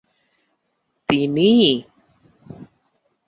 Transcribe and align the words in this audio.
তিনি 1.09 1.47
ই! 1.63 1.73